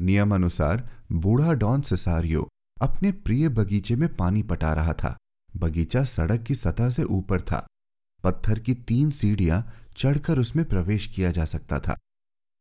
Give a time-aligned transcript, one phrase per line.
[0.00, 2.48] नियमानुसार बूढ़ा डॉन सिसारियो
[2.82, 5.16] अपने प्रिय बगीचे में पानी पटा रहा था।
[5.56, 7.66] बगीचा सड़क की सतह से ऊपर था।
[8.24, 9.62] पत्थर की तीन सीढ़ियाँ
[9.96, 11.96] चढ़कर उसमें प्रवेश किया जा सकता था।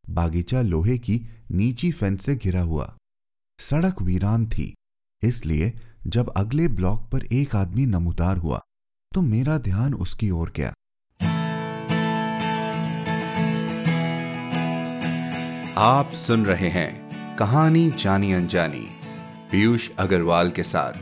[0.10, 1.22] बागीचा लोहे की
[1.52, 2.96] नीची फेंस से घिरा हुआ।
[3.60, 4.74] सड़क वीरान थी।
[5.24, 5.74] इसलिए
[6.08, 8.62] जब अगले ब्लॉक पर एक आदमी नमूदार हुआ
[9.12, 10.74] तो मेरा ध्यान उसकी ओर गया।
[15.78, 17.09] आप सुन रहे हैं
[17.40, 18.90] कहानी जानी अनजानी,
[19.52, 20.94] पीयूष अग्रवाल के साथ।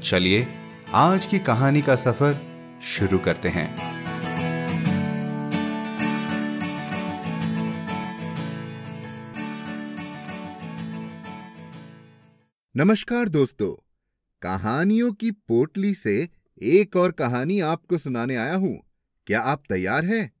[0.00, 0.46] चलिए,
[0.92, 2.38] आज की कहानी का सफ़र
[2.82, 3.76] शुरू करते हैं।
[12.76, 13.82] नमस्कार दोस्तों,
[14.42, 16.28] कहानियों की पोटली से
[16.62, 18.82] एक और कहानी आपको सुनाने आया हूँ।
[19.26, 20.32] क्या आप तैयार हैं?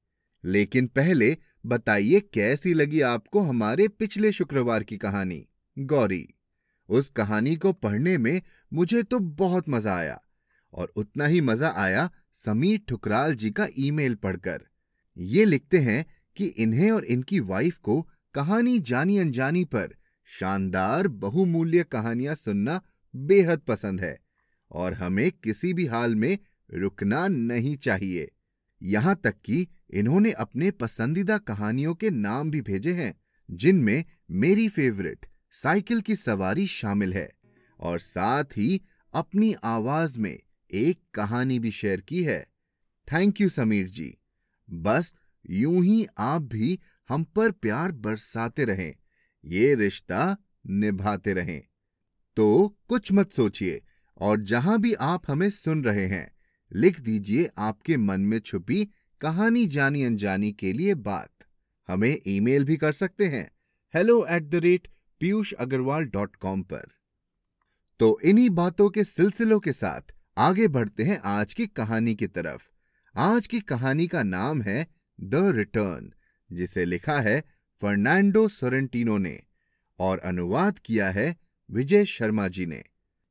[0.44, 5.46] लेकिन पहले बताइए कैसी लगी आपको हमारे पिछले शुक्रवार की कहानी?
[5.76, 6.26] गौरी,
[6.88, 8.40] उस कहानी को पढ़ने में
[8.72, 10.18] मुझे तो बहुत मज़ा आया
[10.72, 14.62] और उतना ही मज़ा आया समीर ठुकराल जी का ईमेल पढ़कर।
[15.16, 16.04] ये लिखते हैं
[16.36, 18.00] कि इन्हें और इनकी वाइफ को
[18.34, 19.94] कहानी जानी अनजानी पर
[20.28, 22.80] शानदार बहुमूल्य कहानियाँ सुनना
[23.14, 24.18] बेहद पसंद है
[24.70, 26.38] और हमें किसी भी हाल में
[26.70, 28.30] रुकना नहीं चाहिए।
[28.82, 33.14] यहाँ तक कि इन्होंने अपने पसंदीदा कहानियों के नाम भी भेजे हैं,
[33.48, 37.28] जिनमें मेरी फेवरेट साइकिल की सवारी शामिल है
[37.80, 38.80] और साथ ही
[39.14, 40.38] अपनी आवाज़ में
[40.70, 42.40] एक कहानी भी शेयर की है।
[43.08, 44.14] Thank you Sameer ji.
[44.68, 45.14] बस
[45.50, 46.78] यूँ ही आप भी
[47.08, 48.94] हम पर प्यार बरसाते रहें,
[49.44, 51.62] ये रिश्ता निभाते रहें।
[52.36, 53.80] तो कुछ मत सोचिए
[54.20, 56.30] और जहाँ भी आप हमें सुन रहे हैं
[56.72, 58.88] लिख दीजिए आपके मन में छुपी
[59.20, 61.30] कहानी जानी अनजानी के लिए बात।
[61.88, 63.50] हमें ईमेल भी कर सकते हैं।
[63.94, 64.88] Hello at the rate
[65.20, 66.88] Piyush Agarwal dot com पर।
[67.98, 72.70] तो इन्हीं बातों के सिलसिलों के साथ आगे बढ़ते हैं आज की कहानी की तरफ़।
[73.16, 74.86] आज की कहानी का नाम है
[75.20, 76.12] द रिटर्न
[76.52, 77.44] जिसे लिखा है
[77.82, 79.40] फर्नांडो सोरेंटिनो ने
[79.98, 81.36] और अनुवाद किया है
[81.70, 82.82] विजय शर्मा जी ने।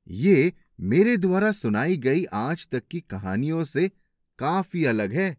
[0.07, 3.91] ये मेरे द्वारा सुनाई गई आज तक की कहानियों से
[4.39, 5.37] काफ़ी अलग है।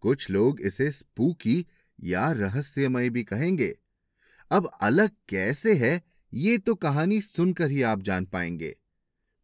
[0.00, 1.66] कुछ लोग इसे स्पूकी
[2.00, 3.78] या रहस्यमय भी कहेंगे।
[4.50, 6.02] अब अलग कैसे है,
[6.34, 8.76] ये तो कहानी सुनकर ही आप जान पाएँगे।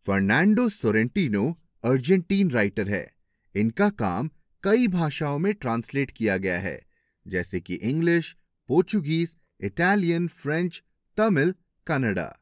[0.07, 3.15] फर्नांडो सोरेंटिनो अर्जेंटीन राइटर है।
[3.57, 4.31] इनका काम
[4.63, 6.87] कई भाषाओं में ट्रांसलेट किया गया है,
[7.27, 8.37] जैसे कि English,
[8.69, 10.83] Portuguese, Italian, French,
[11.17, 11.55] Tamil
[11.87, 12.39] Kannada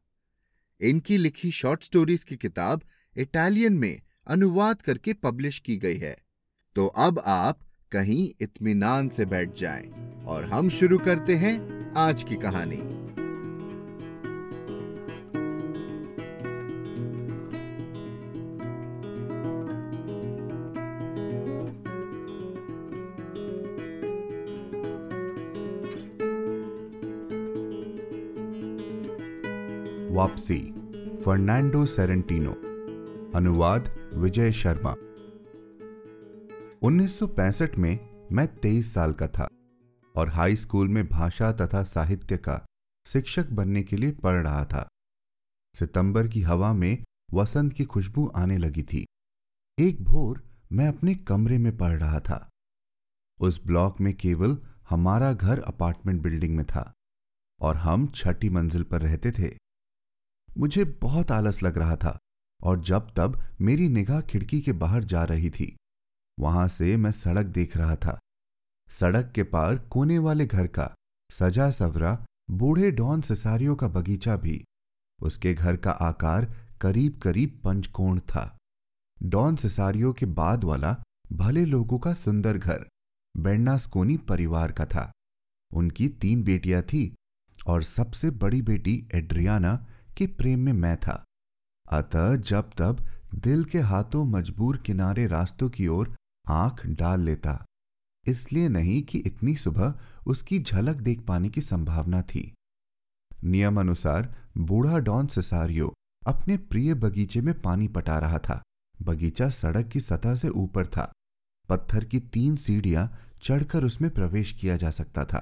[0.82, 2.82] इनकी लिखी शॉर्ट स्टोरीज की किताब
[3.16, 6.16] इटालियन में अनुवाद करके पब्लिश की गई है।
[6.76, 7.60] तो अब आप
[7.92, 9.90] कहीं इत्मीनान से बैठ जाएँ
[10.26, 11.58] और हम शुरू करते हैं
[11.96, 12.99] आज की कहानी।
[30.20, 30.58] वापसी,
[31.24, 32.52] फर्नांडो सेरेंटिनो।
[33.38, 34.90] अनुवाद, विजय शर्मा।
[36.82, 39.48] 1965 में मैं 23 साल का था
[40.16, 42.66] और हाई स्कूल में भाषा तथा साहित्य का
[43.06, 44.88] शिक्षक बनने के लिए पढ़ रहा था।
[45.74, 47.04] सितंबर की हवा में
[47.34, 49.06] वसंत की खुशबू आने लगी थी।
[49.78, 52.50] एक भोर मैं अपने कमरे में पढ़ रहा था।
[53.38, 54.58] उस ब्लॉक में केवल
[54.90, 56.92] हमारा घर अपार्टमेंट बिल्डिंग में था
[57.60, 59.69] और हम छठी मंजिल पर रहते थे।
[60.58, 62.18] मुझे बहुत आलस लग रहा था
[62.62, 65.76] और जब तब मेरी निगाह खिड़की के बाहर जा रही थी।
[66.40, 68.18] वहाँ से मैं सड़क देख रहा था।
[68.90, 70.94] सड़क के पार कोने वाले घर का
[71.30, 74.64] सजा सवरा बूढ़े डॉन सिसारियों का बगीचा भी।
[75.22, 78.56] उसके घर का आकार करीब करीब पंचकोण था।
[79.22, 80.96] डॉन सिसारियों के बाद वाला
[81.32, 82.86] भले लोगों का सुंदर घर,
[83.36, 85.12] बेन्नास्कोनी परिवार का था।
[85.72, 87.14] उनकी तीन बेटियाँ थी
[87.66, 89.86] और सबसे बड़ी बेटी एड्रियाना
[90.20, 91.24] के प्रेम में मैं था।
[91.90, 96.16] अतः जब तब दिल के हाथों मजबूर किनारे रास्तों की ओर
[96.48, 97.64] आँख डाल लेता।
[98.26, 99.94] इसलिए नहीं कि इतनी सुबह
[100.26, 102.54] उसकी झलक देख पाने की संभावना थी।
[103.44, 105.94] नियम अनुसार बूढ़ा डॉन सिसारियो
[106.26, 108.62] अपने प्रिय बगीचे में पानी पटा रहा था।
[109.02, 111.12] बगीचा सड़क की सतह से ऊपर था।
[111.68, 115.40] पत्थर की तीन सीढ़ियाँ चढ़कर उसमें प्रवेश किया जा सकता था।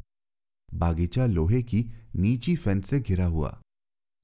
[0.75, 3.61] बागीचा लोहे की नीची फेंस से घिरा हुआ।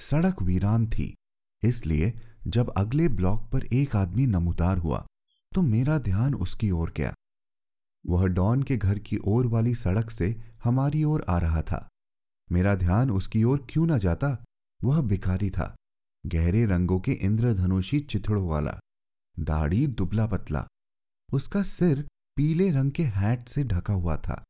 [0.00, 1.14] सड़क वीरान थी।
[1.62, 2.12] इसलिए
[2.46, 5.04] जब अगले ब्लॉक पर एक आदमी नमूदार हुआ
[5.52, 7.12] तो मेरा ध्यान उसकी ओर गया।
[8.04, 10.28] वह डॉन के घर की ओर वाली सड़क से
[10.64, 11.88] हमारी ओर आ रहा था।
[12.52, 14.36] मेरा ध्यान उसकी ओर क्यों ना जाता?
[14.80, 15.74] वह भिखारी था।
[16.24, 18.78] गहरे रंगों के इंद्रधनुषी चिथड़ों वाला।
[19.36, 20.66] दाढ़ी दुबला पतला।
[21.28, 22.06] उसका सिर
[22.36, 24.42] पीले रंग के हैट से ढका हुआ था।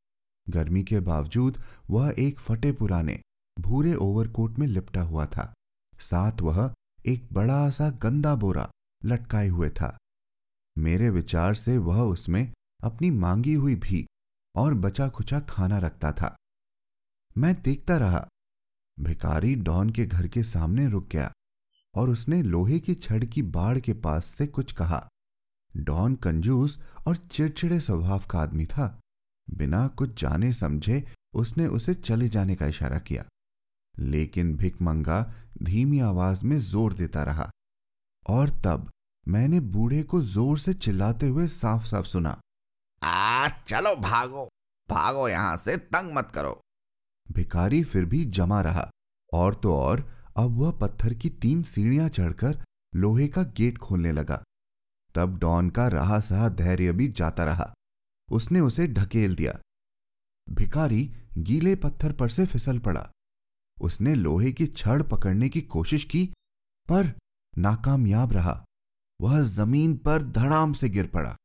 [0.47, 1.58] गर्मी के बावजूद
[1.90, 3.20] वह एक फटे पुराने
[3.59, 5.55] भूरे ओवरकोट में लिपटा हुआ था।
[6.01, 6.75] साथ वह
[7.06, 8.71] एक बड़ा सा गंदा बोरा
[9.05, 9.99] लटकाए हुए था।
[10.79, 12.53] मेरे विचार से वह उसमें
[12.85, 14.06] अपनी मांगी हुई भी
[14.56, 16.37] और बचा खुचा खाना रखता था।
[17.39, 18.29] मैं देखता रहा।
[19.01, 21.33] भिकारी डॉन के घर के सामने रुक गया
[21.95, 25.09] और उसने लोहे की छड़ की बाड़ के पास से कुछ कहा।
[25.77, 29.00] डॉन कंजूस और चिड़चिड़े स्वभाव का आदमी था।
[29.50, 33.25] बिना कुछ जाने समझे उसने उसे चले जाने का इशारा किया।
[33.99, 37.50] लेकिन भिकमंगा धीमी आवाज़ में ज़ोर देता रहा।
[38.26, 38.91] और तब
[39.29, 42.41] मैंने बूढ़े को ज़ोर से चिल्लाते हुए साफ़ साफ़ सुना
[43.02, 44.49] आ चलो भागो
[44.88, 46.61] भागो यहाँ से, तंग मत करो।
[47.32, 48.91] भिकारी फिर भी जमा रहा।
[49.32, 50.00] और तो और,
[50.37, 52.64] अब वह पत्थर की तीन सीढ़ियाँ चढ़कर
[52.94, 54.43] लोहे का गेट खोलने लगा।
[55.14, 57.73] तब डॉन का रहा सहा धैर्य भी जाता रहा।
[58.32, 59.58] उसने उसे ढकेल दिया।
[60.52, 61.05] भिकारी
[61.38, 63.11] गीले पत्थर पर से फिसल पड़ा।
[63.81, 66.26] उसने लोहे की छड़ पकड़ने की कोशिश की,
[66.88, 67.19] पर
[67.59, 68.65] नाकामयाब रहा।
[69.21, 71.37] वह ज़मीन पर धड़ाम से गिर पड़ा।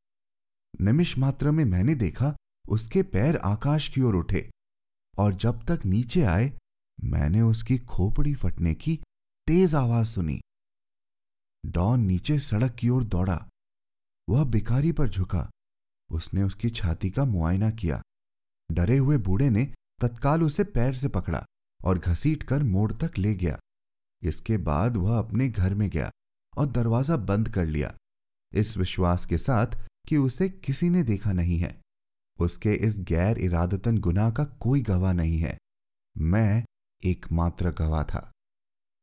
[0.81, 2.35] निमिष मात्र में मैंने देखा
[2.69, 4.51] उसके पैर आकाश की ओर उठे,
[5.17, 6.57] और जब तक नीचे आए,
[7.03, 8.99] मैंने उसकी खोपड़ी फटने की
[9.47, 10.41] तेज आवाज़ सुनी।
[11.65, 13.47] डॉन नीचे सड़क की ओर दौड़ा।
[14.29, 15.49] वह बिकारी पर झुका।
[16.11, 18.01] उसने उसकी छाती का मुआयना किया।
[18.71, 21.45] डरे हुए बूढ़े ने तत्काल उसे पैर से पकड़ा।
[21.83, 23.59] और घसीट कर मोड़ तक ले गया।
[24.23, 26.09] इसके बाद वह अपने घर में गया
[26.57, 27.93] और दरवाज़ा बंद कर लिया,
[28.53, 29.77] इस विश्वास के साथ
[30.07, 31.79] कि उसे किसी ने देखा नहीं है।
[32.39, 35.57] उसके इस गैर इरादतन गुनाह का कोई गवाह नहीं है।
[36.17, 36.63] मैं
[37.03, 38.31] एकमात्र गवाह था।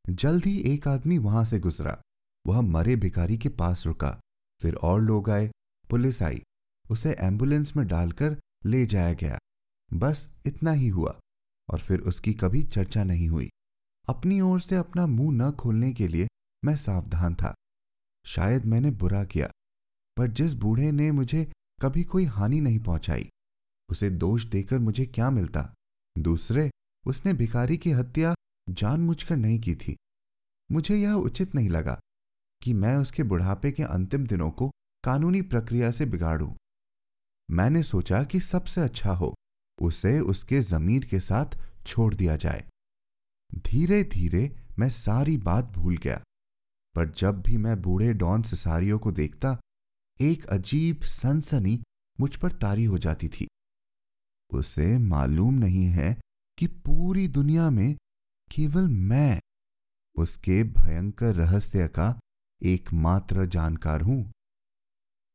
[0.05, 2.00] जल्द ही एक आदमी वहाँ से गुजरा।
[2.46, 4.19] वह मरे भिखारी के पास रुका।
[4.61, 5.50] फिर और लोग आए।
[5.90, 6.43] पुलिस आई।
[6.90, 8.37] उसे एंबुलेंस में डालकर
[8.67, 9.38] ले जाया गया।
[9.94, 11.19] बस इतना ही हुआ।
[11.68, 13.48] और फिर उसकी कभी चर्चा नहीं हुई।
[14.08, 16.26] अपनी ओर से अपना मुँह न खोलने के लिए
[16.64, 17.54] मैं सावधान था।
[18.26, 19.50] शायद मैंने बुरा किया,
[20.16, 21.44] पर जिस बूढ़े ने मुझे
[21.82, 23.28] कभी कोई हानि नहीं पहुंचाई,
[23.88, 25.72] उसे दोष देकर मुझे क्या मिलता?
[26.18, 26.70] दूसरे,
[27.06, 28.34] उसने भिखारी की हत्या
[28.70, 29.96] जानबूझकर नहीं की थी।
[30.72, 31.98] मुझे यह उचित नहीं लगा
[32.62, 34.70] कि मैं उसके बुढ़ापे के अंतिम दिनों को
[35.04, 36.52] कानूनी प्रक्रिया से बिगाड़ूं।
[37.50, 39.34] मैंने सोचा कि सबसे अच्छा हो।
[39.78, 42.64] उसे उसके जमीर के साथ छोड़ दिया जाए।
[43.67, 44.44] धीरे धीरे
[44.78, 46.20] मैं सारी बात भूल गया,
[46.94, 49.56] पर जब भी मैं बूढ़े डॉन सिसारियों को देखता,
[50.20, 51.81] एक अजीब सनसनी
[52.19, 53.46] मुझ पर तारी हो जाती थी।
[54.50, 56.17] उसे मालूम नहीं है
[56.58, 57.96] कि पूरी दुनिया में
[58.50, 59.40] केवल मैं
[60.17, 62.19] उसके भयंकर रहस्य का
[62.61, 64.23] एकमात्र जानकार हूँ।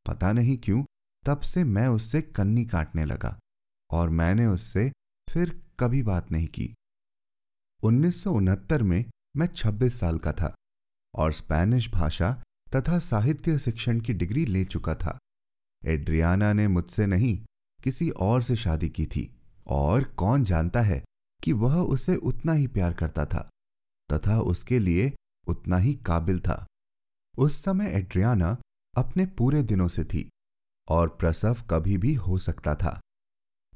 [0.06, 0.82] पता नहीं क्यों
[1.24, 3.38] तब से मैं उससे कन्नी काटने लगा।
[3.92, 4.92] और मैंने उससे
[5.30, 6.74] फिर कभी बात नहीं की।
[7.82, 9.04] उन्नीस सौ उनहत्तर में
[9.36, 10.54] मैं 26 साल का था
[11.14, 12.42] और स्पेनिश भाषा
[12.76, 15.18] तथा साहित्य शिक्षण की डिग्री ले चुका था।
[15.84, 17.44] एड्रियाना ने मुझसे नहीं,
[17.82, 21.04] किसी और से शादी की थी और कौन जानता है
[21.42, 23.48] कि वह उसे उतना ही प्यार करता था
[24.12, 25.14] तथा उसके लिए
[25.48, 26.66] उतना ही काबिल था।
[27.38, 28.56] उस समय एड्रियाना
[28.96, 30.30] अपने पूरे दिनों से थी
[30.88, 33.00] और प्रसव कभी भी हो सकता था।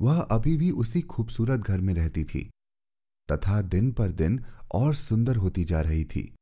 [0.01, 2.51] वह अभी भी उसी खूबसूरत घर में रहती थी।
[3.29, 6.35] तथा दिन पर दिन और सुंदर होती जा रही थी।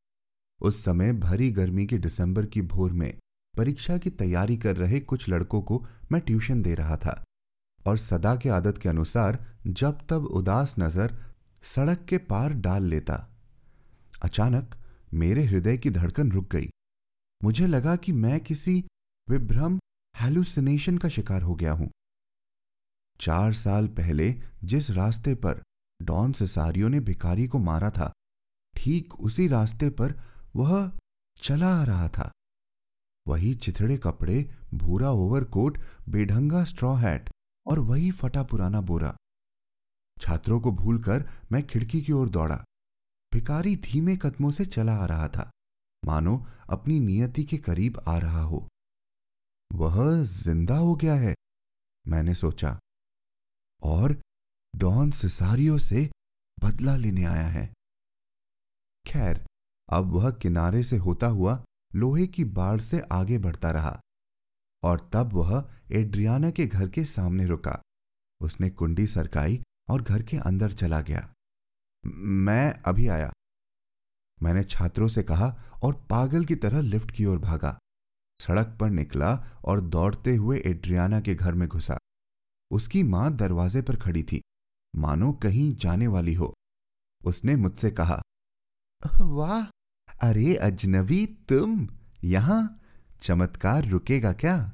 [0.61, 3.13] उस समय भरी गर्मी के दिसंबर की भोर में
[3.55, 7.23] परीक्षा की तैयारी कर रहे कुछ लड़कों को मैं ट्यूशन दे रहा था
[7.87, 11.17] और सदा के आदत के अनुसार जब तब उदास नज़र
[11.63, 13.17] सड़क के पार डाल लेता।
[14.23, 14.75] अचानक
[15.15, 16.69] मेरे हृदय की धड़कन रुक गई।
[17.45, 18.85] मुझे लगा कि मैं किसी
[19.29, 19.79] विभ्रम
[20.15, 21.91] हेलुसिनेशन का शिकार हो गया हूँ।
[23.21, 25.63] चार साल पहले जिस रास्ते पर
[26.01, 28.13] डॉन सिसारियो ने भिकारी को मारा था,
[28.75, 30.15] ठीक उसी रास्ते पर
[30.57, 30.91] वह
[31.39, 32.31] चला आ रहा था।
[33.27, 35.79] वही चिथड़े कपड़े, भूरा ओवरकोट,
[36.09, 37.31] बेढंगा स्ट्रॉ हैट
[37.67, 39.15] और वही फटा पुराना बोरा।
[40.17, 42.57] छात्रों को भूलकर मैं खिड़की की ओर दौड़ा।
[43.33, 45.51] भिकारी धीमे कदमों से चला आ रहा था।
[46.03, 46.37] मानो
[46.71, 48.67] अपनी नियति के करीब आ रहा हो।
[49.71, 51.35] वह ज़िंदा हो गया है,
[52.07, 52.79] मैंने सोचा।
[53.83, 54.21] और
[54.77, 56.11] डॉन सिसारियो से
[56.65, 57.73] बदला लेने आया है।
[59.07, 59.47] खैर,
[59.89, 61.65] अब वह किनारे से होता हुआ
[61.95, 64.01] लोहे की बाढ़ से आगे बढ़ता रहा
[64.83, 67.81] और तब वह एड्रियाना के घर के सामने रुका।
[68.41, 71.33] उसने कुंडी सरकाई और घर के अंदर चला गया।
[72.07, 73.33] मैं अभी आया।
[74.43, 75.49] मैंने छात्रों से कहा
[75.83, 77.79] और पागल की तरह लिफ्ट की ओर भागा।
[78.41, 81.99] सड़क पर निकला और दौड़ते हुए एड्रियाना के घर में घुसा।
[82.71, 84.43] उसकी माँ दरवाजे पर खड़ी थी।
[84.97, 86.55] मानो कहीं जाने वाली हो।
[87.25, 88.23] उसने मुझसे कहा,
[89.21, 89.65] वाह,
[90.29, 91.89] अरे अजनबी, तुम
[92.25, 92.81] यहाँ?
[93.21, 94.73] चमत्कार रुकेगा क्या?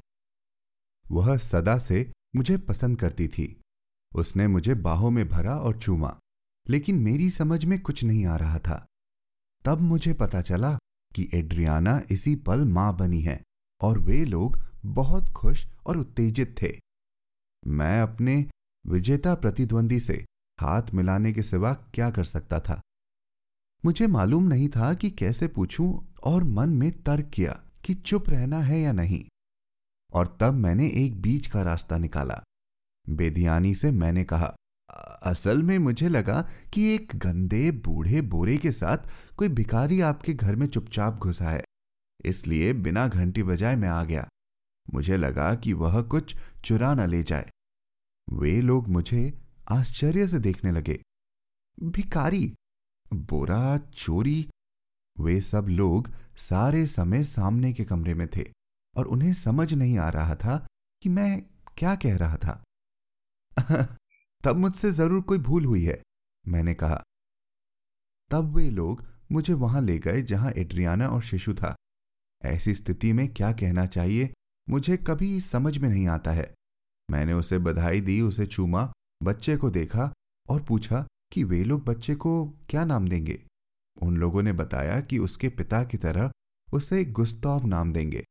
[1.11, 3.61] वह सदा से मुझे पसंद करती थी।
[4.15, 6.19] उसने मुझे बाहों में भरा और चूमा,
[6.69, 8.85] लेकिन मेरी समझ में कुछ नहीं आ रहा था।
[9.65, 10.77] तब मुझे पता चला
[11.15, 13.41] कि एड्रियाना इसी पल माँ बनी है
[13.81, 16.77] और वे लोग बहुत खुश और उत्तेजित थे।
[17.67, 18.49] मैं अपने
[18.87, 20.25] विजेता प्रतिद्वंदी से
[20.61, 22.81] हाथ मिलाने के सिवा क्या कर सकता था?
[23.85, 28.59] मुझे मालूम नहीं था कि कैसे पूछूँ और मन में तर्क किया कि चुप रहना
[28.59, 29.25] है या नहीं।
[30.13, 32.43] और तब मैंने एक बीच का रास्ता निकाला।
[33.09, 34.55] बेधियानी से मैंने कहा,
[35.23, 38.97] असल में मुझे लगा कि एक गंदे बूढ़े बोरे के साथ
[39.35, 41.63] कोई भिखारी आपके घर में चुपचाप घुसा है।
[42.25, 44.27] इसलिए बिना घंटी बजाए मैं आ गया।
[44.93, 47.49] मुझे लगा कि वह कुछ चुरा न ले जाए।
[48.33, 50.99] वे लोग मुझे आश्चर्य से देखने लगे।
[51.83, 52.53] भिकारी
[53.13, 54.49] बोरा, चोरी,
[55.19, 58.43] वे सब लोग सारे समय सामने के कमरे में थे
[58.97, 60.67] और उन्हें समझ नहीं आ रहा था
[61.01, 61.41] कि मैं
[61.77, 62.63] क्या कह रहा था।
[64.43, 66.01] तब मुझसे ज़रूर कोई भूल हुई है,
[66.47, 67.03] मैंने कहा।
[68.29, 71.75] तब वे लोग मुझे वहाँ ले गए जहाँ एड्रियाना और शिशु था।
[72.45, 74.33] ऐसी स्थिति में क्या कहना चाहिए
[74.71, 76.53] मुझे कभी समझ में नहीं आता है।
[77.11, 80.13] मैंने उसे बधाई दी, उसे चूमा, बच्चे को देखा
[80.49, 83.47] और पूछा कि वे लोग बच्चे को क्या नाम देंगे?
[84.01, 86.31] उन लोगों ने बताया कि उसके पिता की तरह
[86.73, 88.23] उसे गुस्ताव नाम देंगे।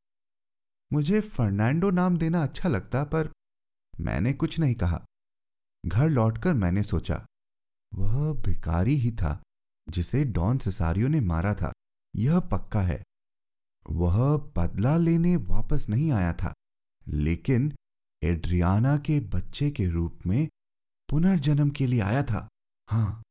[0.92, 3.32] मुझे फर्नांडो नाम देना अच्छा लगता, पर
[4.00, 5.04] मैंने कुछ नहीं कहा।
[5.86, 7.26] घर लौटकर मैंने सोचा,
[7.94, 9.42] वह भिकारी ही था,
[9.88, 11.72] जिसे डॉन सिसारियो ने मारा था।
[12.16, 13.02] यह पक्का है।
[13.90, 16.54] वह बदला लेने वापस नहीं आया था।
[17.08, 17.72] लेकिन
[18.22, 20.48] एड्रियाना के बच्चे के रूप में
[21.10, 22.48] पुनर्जन्म के लिए आया था।
[22.88, 23.22] हाँ।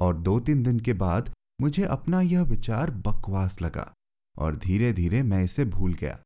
[0.00, 3.94] और दो तीन दिन के बाद मुझे अपना यह विचार बकवास लगा
[4.38, 6.22] और धीरे धीरे मैं इसे भूल गया।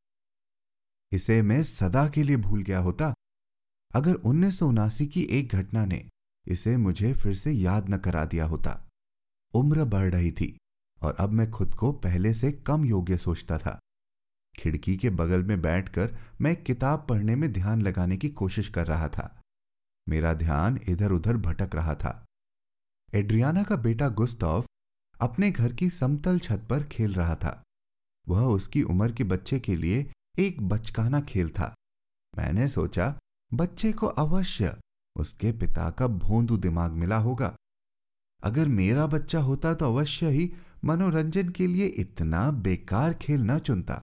[1.12, 3.15] इसे मैं सदा के लिए भूल गया होता।
[3.95, 6.09] अगर उन्नीस सौ उनासी की एक घटना ने
[6.49, 8.88] इसे मुझे फिर से याद न करा दिया होता।
[9.55, 10.59] उम्र बढ़ रही थी।
[11.03, 13.79] और अब मैं खुद को पहले से कम योग्य सोचता था।
[14.59, 19.09] खिड़की के बगल में बैठकर मैं किताब पढ़ने में ध्यान लगाने की कोशिश कर रहा
[19.09, 19.41] था।
[20.09, 22.25] मेरा ध्यान इधर उधर भटक रहा था।
[23.15, 24.65] एड्रियाना का बेटा गुस्ताव
[25.21, 27.62] अपने घर की समतल छत पर खेल रहा था।
[28.29, 31.75] वह उसकी उम्र के बच्चे के लिए एक बचकाना खेल था।
[32.38, 33.19] मैंने सोचा,
[33.55, 34.76] बच्चे को अवश्य
[35.17, 37.57] उसके पिता का भोंदू दिमाग मिला होगा।
[38.45, 40.53] अगर मेरा बच्चा होता तो अवश्य ही
[40.87, 44.00] मनोरंजन के लिए इतना बेकार खेल न चुनता।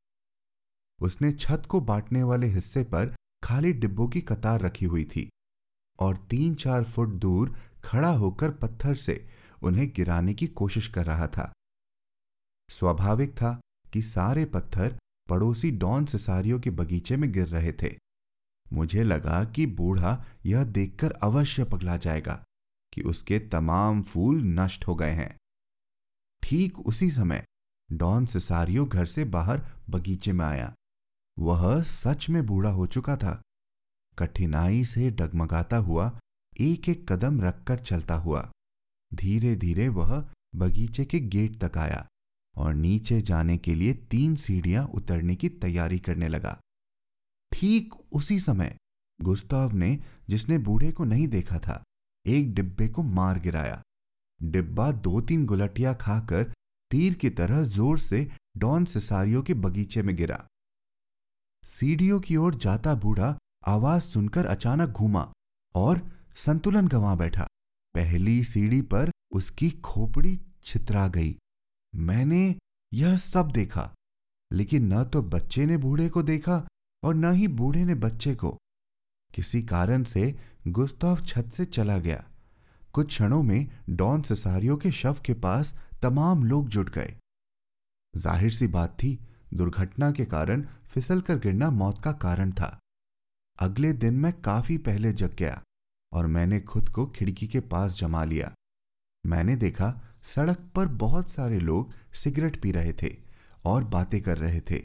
[1.01, 5.29] उसने छत को बांटने वाले हिस्से पर खाली डिब्बों की कतार रखी हुई थी
[5.99, 9.27] और तीन चार फुट दूर खड़ा होकर पत्थर से
[9.63, 11.53] उन्हें गिराने की कोशिश कर रहा था।
[12.69, 13.59] स्वाभाविक था
[13.93, 14.97] कि सारे पत्थर
[15.29, 17.95] पड़ोसी डॉन सिसारियों के बगीचे में गिर रहे थे।
[18.73, 22.43] मुझे लगा कि बूढ़ा यह देखकर अवश्य पगला जाएगा
[22.93, 25.37] कि उसके तमाम फूल नष्ट हो गए हैं।
[26.43, 27.43] ठीक उसी समय
[27.89, 30.73] डॉन सिसारियो घर से बाहर बगीचे में आया।
[31.37, 33.41] वह सच में बूढ़ा हो चुका था।
[34.17, 36.19] कठिनाई से डगमगाता हुआ
[36.61, 38.51] एक एक कदम रखकर चलता हुआ
[39.11, 40.11] धीरे धीरे वह
[40.55, 42.05] बगीचे के गेट तक आया
[42.55, 46.59] और नीचे जाने के लिए तीन सीढ़ियाँ उतरने की तैयारी करने लगा।
[47.51, 48.75] ठीक उसी समय
[49.19, 49.97] गुस्ताव ने
[50.29, 51.83] जिसने बूढ़े को नहीं देखा था,
[52.25, 53.81] एक डिब्बे को मार गिराया।
[54.43, 56.43] डिब्बा दो तीन गुलटिया खाकर
[56.91, 60.45] तीर की तरह ज़ोर से डॉन सिसारियों के बगीचे में गिरा।
[61.63, 63.35] सीढ़ियों की ओर जाता बूढ़ा
[63.67, 65.31] आवाज़ सुनकर अचानक घूमा
[65.75, 66.01] और
[66.35, 67.47] संतुलन गंवा बैठा।
[67.95, 71.35] पहली सीढ़ी पर उसकी खोपड़ी छितरा गई।
[71.93, 72.43] मैंने
[72.91, 73.89] यह सब देखा,
[74.51, 76.61] लेकिन न तो बच्चे ने बूढ़े को देखा
[77.03, 78.57] और न ही बूढ़े ने बच्चे को।
[79.33, 80.35] किसी कारण से
[80.67, 82.23] गुस्ताव छत से चला गया।
[82.93, 87.13] कुछ क्षणों में डॉन सिसारियों के शव के पास तमाम लोग जुट गए।
[88.13, 89.19] ज़ाहिर सी बात थी,
[89.53, 92.77] दुर्घटना के कारण फिसल कर गिरना मौत का कारण था।
[93.59, 95.61] अगले दिन मैं काफ़ी पहले जग गया
[96.11, 98.53] और मैंने खुद को खिड़की के पास जमा लिया।
[99.23, 99.89] मैंने देखा,
[100.23, 103.15] सड़क पर बहुत सारे लोग सिगरेट पी रहे थे
[103.65, 104.83] और बातें कर रहे थे।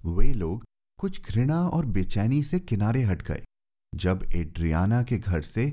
[0.00, 0.64] वे लोग
[0.98, 3.42] कुछ घृणा और बेचैनी से किनारे हट गए।
[3.92, 5.66] जब एड्रियाना के घर से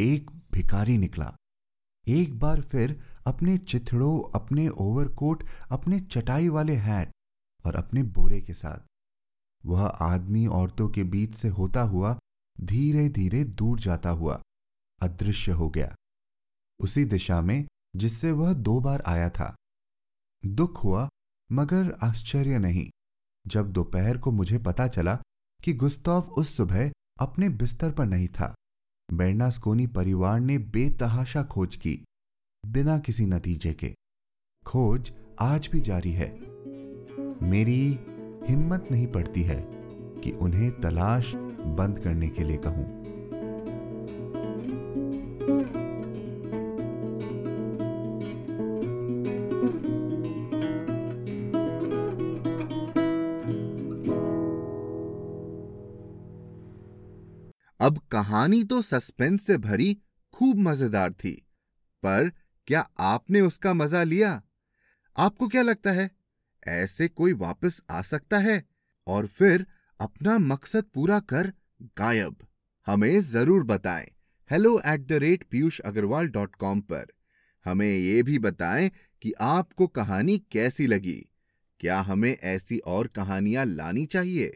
[0.00, 1.36] एक भिकारी निकला।
[2.08, 7.10] एक बार फिर अपने चिथड़ों, अपने ओवरकोट, अपने चटाई वाले हैट
[7.66, 8.78] और अपने बोरे के साथ।
[9.66, 12.18] वह आदमी औरतों के बीच से होता हुआ
[12.60, 14.42] धीरे धीरे दूर जाता हुआ
[15.02, 15.94] अदृश्य हो गया।
[16.80, 17.66] उसी दिशा में
[17.96, 19.56] जिससे वह दो बार आया था।
[20.46, 21.08] दुख हुआ,
[21.52, 22.90] मगर आश्चर्य नहीं।
[23.46, 25.16] जब दोपहर को मुझे पता चला
[25.64, 28.54] कि गुस्तौफ उस सुबह अपने बिस्तर पर नहीं था।
[29.12, 32.04] बेर्नास्कोनी परिवार ने बेतहाशा खोज की,
[32.66, 33.94] बिना किसी नतीजे के।
[34.66, 36.30] खोज आज भी जारी है।
[37.42, 37.98] मेरी
[38.48, 39.66] हिम्मत नहीं पड़ती है
[40.24, 41.34] कि उन्हें तलाश
[41.78, 42.99] बंद करने के लिए कहूँ।
[58.30, 59.94] कहानी तो सस्पेंस से भरी
[60.32, 61.30] खूब मज़ेदार थी।
[62.02, 62.30] पर
[62.66, 64.42] क्या आपने उसका मज़ा लिया?
[65.16, 66.10] आपको क्या लगता है?
[66.68, 68.64] ऐसे कोई वापस आ सकता है?
[69.06, 69.66] और फिर
[70.00, 71.52] अपना मकसद पूरा कर
[71.98, 72.36] गायब।
[72.86, 74.06] हमें ज़रूर बताएँ।
[74.50, 77.06] Hello at the rate Piyush Agarwal dot com पर।
[77.64, 78.90] हमें ये भी बताएँ
[79.22, 81.20] कि आपको कहानी कैसी लगी।
[81.80, 84.46] क्या हमें ऐसी और कहानियाँ लानी चाहिए?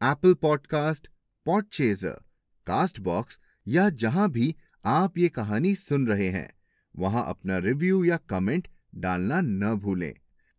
[0.00, 1.08] Apple podcast
[1.46, 2.27] Podchaser
[2.68, 6.48] Castbox या जहाँ भी आप ये कहानी सुन रहे हैं,
[6.94, 10.12] वहाँ अपना रिव्यू या कमेंट डालना न भूलें।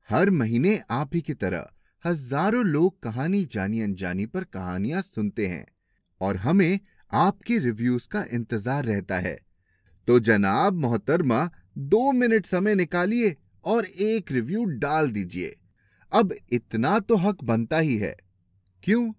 [0.09, 1.67] हर महीने आप ही की तरह
[2.05, 5.65] हज़ारों लोग कहानी जानी अनजानी पर कहानियाँ सुनते हैं
[6.21, 6.79] और हमें
[7.11, 9.37] आपके रिव्यूज़ का इंतज़ार रहता है।
[10.07, 15.55] तो जनाब मोहतरमा, दो मिनट समय निकालिए और एक रिव्यू डाल दीजिए।
[16.11, 18.15] अब इतना तो हक बनता ही है।
[18.83, 19.11] क्यों?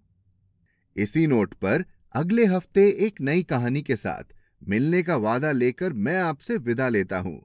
[0.95, 1.83] इसी नोट पर
[2.15, 4.33] अगले हफ़्ते एक नई कहानी के साथ
[4.67, 7.39] मिलने का वादा लेकर मैं आपसे विदा लेता हूँ।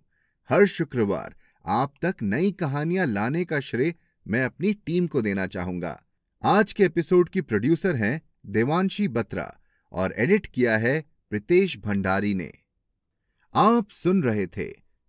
[0.50, 3.94] हर शुक्रवार आप तक नई कहानियाँ लाने का श्रेय
[4.26, 6.00] मैं अपनी टीम को देना चाहूँगा।
[6.42, 9.60] आज के एपिसोड की प्रोड्यूसर हैं देवांशी बत्रा
[9.92, 12.50] और एडिट किया है प्रितेश भंडारी ने।
[13.54, 14.66] आप सुन रहे थे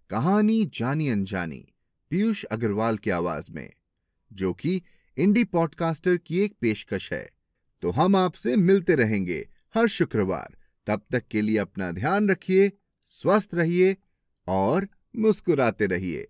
[0.10, 1.64] कहानी जानी अनजानी
[2.12, 3.70] पीयूष अग्रवाल की आवाज़ में,
[4.32, 4.82] जो कि
[5.18, 7.37] इंडी पॉडकास्टर की एक पेशकश है।
[7.82, 12.72] तो हम आपसे मिलते रहेंगे हर शुक्रवार। तब तक के लिए अपना ध्यान रखिए,
[13.08, 13.98] स्वस्थ रहिए
[14.48, 16.28] और मुस्कुराते रहिए।